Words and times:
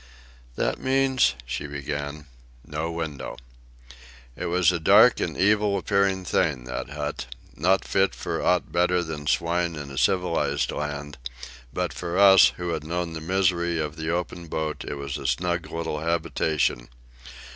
"That 0.55 0.79
means—" 0.79 1.35
she 1.45 1.67
began. 1.67 2.25
"No 2.65 2.91
window." 2.91 3.37
It 4.35 4.47
was 4.47 4.71
a 4.71 4.79
dark 4.79 5.19
and 5.19 5.37
evil 5.37 5.77
appearing 5.77 6.25
thing, 6.25 6.63
that 6.63 6.89
hut, 6.89 7.27
not 7.55 7.85
fit 7.85 8.15
for 8.15 8.41
aught 8.41 8.71
better 8.71 9.03
than 9.03 9.27
swine 9.27 9.75
in 9.75 9.91
a 9.91 9.99
civilized 9.99 10.71
land; 10.71 11.19
but 11.71 11.93
for 11.93 12.17
us, 12.17 12.53
who 12.57 12.69
had 12.69 12.83
known 12.83 13.13
the 13.13 13.21
misery 13.21 13.77
of 13.79 13.95
the 13.95 14.09
open 14.09 14.47
boat, 14.47 14.83
it 14.83 14.95
was 14.95 15.19
a 15.19 15.27
snug 15.27 15.69
little 15.69 15.99
habitation. 15.99 16.89